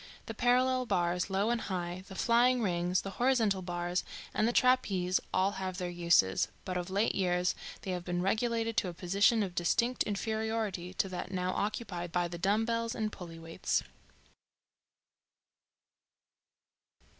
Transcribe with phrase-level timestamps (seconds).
[0.25, 3.93] The parallel bars, low and high, the flying rings, the horizontal bar
[4.33, 8.75] and the trapeze all have their uses, but of late years they have been relegated
[8.77, 13.37] to a position of distinct inferiority to that now occupied by the dumbbells and pulley
[13.37, 13.83] weights.